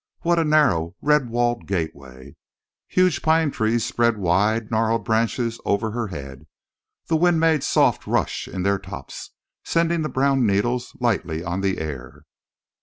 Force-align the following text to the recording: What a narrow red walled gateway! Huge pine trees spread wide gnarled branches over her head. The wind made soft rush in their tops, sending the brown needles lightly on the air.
What 0.21 0.39
a 0.39 0.43
narrow 0.43 0.95
red 1.03 1.29
walled 1.29 1.67
gateway! 1.67 2.35
Huge 2.87 3.21
pine 3.21 3.51
trees 3.51 3.85
spread 3.85 4.17
wide 4.17 4.71
gnarled 4.71 5.05
branches 5.05 5.61
over 5.63 5.91
her 5.91 6.07
head. 6.07 6.47
The 7.05 7.15
wind 7.17 7.39
made 7.39 7.63
soft 7.63 8.07
rush 8.07 8.47
in 8.47 8.63
their 8.63 8.79
tops, 8.79 9.29
sending 9.63 10.01
the 10.01 10.09
brown 10.09 10.43
needles 10.43 10.97
lightly 10.99 11.43
on 11.43 11.61
the 11.61 11.77
air. 11.77 12.23